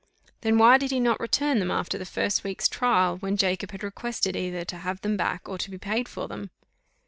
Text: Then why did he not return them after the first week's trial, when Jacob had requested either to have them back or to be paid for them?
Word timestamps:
Then 0.41 0.57
why 0.57 0.79
did 0.79 0.89
he 0.89 0.99
not 0.99 1.19
return 1.19 1.59
them 1.59 1.69
after 1.69 1.99
the 1.99 2.07
first 2.07 2.43
week's 2.43 2.67
trial, 2.67 3.17
when 3.17 3.37
Jacob 3.37 3.69
had 3.69 3.83
requested 3.83 4.35
either 4.35 4.65
to 4.65 4.77
have 4.77 4.99
them 5.01 5.15
back 5.15 5.47
or 5.47 5.59
to 5.59 5.69
be 5.69 5.77
paid 5.77 6.09
for 6.09 6.27
them? 6.27 6.49